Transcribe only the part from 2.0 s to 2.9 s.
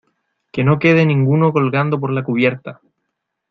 la cubierta.